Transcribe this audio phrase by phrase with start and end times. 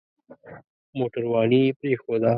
[0.97, 2.29] موټرواني يې پرېښوده.